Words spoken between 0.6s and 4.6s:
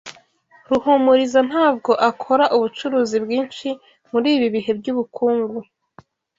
Ruhumuriza ntabwo akora ubucuruzi bwinshi muri ibi